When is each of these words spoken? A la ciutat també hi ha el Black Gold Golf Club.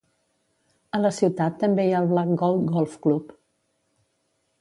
A 0.99 1.01
la 1.01 1.11
ciutat 1.17 1.59
també 1.63 1.85
hi 1.89 1.93
ha 1.97 1.99
el 2.05 2.09
Black 2.13 2.33
Gold 2.45 2.73
Golf 2.77 2.97
Club. 3.05 3.37